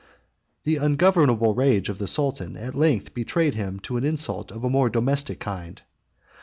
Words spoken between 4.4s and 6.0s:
of a more domestic kind.